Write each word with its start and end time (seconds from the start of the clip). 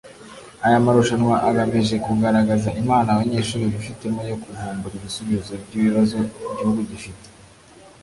Aya 0.65 0.83
marushanwa 0.85 1.35
agamije 1.49 1.95
kugaragaza 2.05 2.69
impano 2.81 3.09
abanyeshuri 3.11 3.71
bifitemo 3.75 4.19
yo 4.29 4.35
kuvumbura 4.43 4.95
ibisubizo 4.99 5.53
by’ibibazo 5.63 6.17
igihugu 6.51 6.79
gifite 6.91 7.27